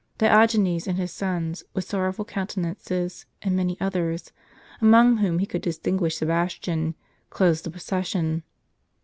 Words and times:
Diogenes 0.17 0.87
and 0.87 0.97
his 0.97 1.11
sons, 1.11 1.63
with 1.75 1.85
sorrowful 1.85 2.25
countenances, 2.25 3.27
and 3.43 3.55
many 3.55 3.79
others, 3.79 4.31
among 4.81 5.17
whom 5.17 5.37
he 5.37 5.45
could 5.45 5.61
distinguish 5.61 6.17
Sebastian, 6.17 6.95
closed 7.29 7.65
the 7.65 7.69
procession. 7.69 8.41